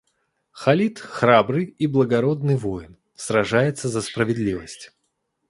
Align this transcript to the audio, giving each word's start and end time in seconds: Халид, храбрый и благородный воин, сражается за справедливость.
Халид, 0.51 0.97
храбрый 0.97 1.65
и 1.65 1.85
благородный 1.85 2.55
воин, 2.55 2.97
сражается 3.13 3.87
за 3.87 4.01
справедливость. 4.01 4.93